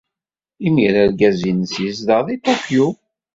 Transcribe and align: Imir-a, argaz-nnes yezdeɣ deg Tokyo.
Imir-a, 0.65 0.99
argaz-nnes 1.05 1.73
yezdeɣ 1.83 2.19
deg 2.27 2.39
Tokyo. 2.45 2.87